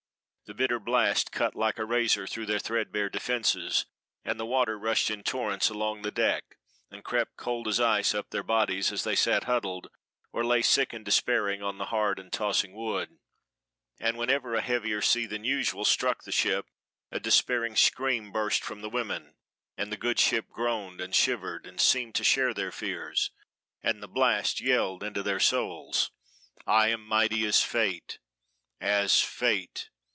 The 0.45 0.55
bitter 0.55 0.81
blast 0.81 1.31
cut 1.31 1.55
like 1.55 1.79
a 1.79 1.85
razor 1.85 2.27
through 2.27 2.45
their 2.47 2.59
threadbare 2.59 3.07
defenses, 3.09 3.85
and 4.25 4.37
the 4.37 4.45
water 4.45 4.77
rushed 4.77 5.09
in 5.09 5.23
torrents 5.23 5.69
along 5.69 6.01
the 6.01 6.11
deck 6.11 6.57
and 6.89 7.05
crept 7.05 7.37
cold 7.37 7.69
as 7.69 7.79
ice 7.79 8.13
up 8.13 8.31
their 8.31 8.43
bodies 8.43 8.91
as 8.91 9.05
they 9.05 9.15
sat 9.15 9.45
huddled, 9.45 9.87
or 10.33 10.43
lay 10.43 10.61
sick 10.61 10.91
and 10.91 11.05
despairing 11.05 11.63
on 11.63 11.77
the 11.77 11.85
hard 11.85 12.19
and 12.19 12.33
tossing 12.33 12.73
wood; 12.73 13.17
and 13.97 14.17
whenever 14.17 14.53
a 14.53 14.59
heavier 14.61 15.01
sea 15.01 15.25
than 15.25 15.45
usual 15.45 15.85
struck 15.85 16.23
the 16.25 16.33
ship 16.33 16.65
a 17.13 17.17
despairing 17.21 17.77
scream 17.77 18.33
burst 18.33 18.61
from 18.61 18.81
the 18.81 18.89
women, 18.89 19.35
and 19.77 19.89
the 19.89 19.95
good 19.95 20.19
ship 20.19 20.49
groaned 20.49 20.99
and 20.99 21.15
shivered 21.15 21.65
and 21.65 21.79
seemed 21.79 22.13
to 22.15 22.25
share 22.25 22.53
their 22.53 22.73
fears, 22.73 23.31
and 23.81 24.03
the 24.03 24.07
blast 24.09 24.59
yelled 24.59 25.01
into 25.01 25.23
their 25.23 25.39
souls, 25.39 26.11
"I 26.67 26.89
am 26.89 27.05
mighty 27.07 27.45
as 27.45 27.63
fate 27.63 28.19
as 28.81 29.21
fate. 29.21 29.87